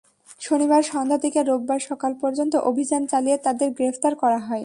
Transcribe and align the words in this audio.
শনিবার 0.41 0.81
সন্ধ্যা 0.83 1.17
থেকে 1.17 1.39
রোববার 1.43 1.79
সকাল 1.79 2.11
পর্যন্ত 2.21 2.53
অভিযান 2.55 3.01
চালিয়ে 3.07 3.37
তাঁদের 3.37 3.69
গ্রেপ্তার 3.71 4.13
করা 4.15 4.39
হয়। 4.39 4.59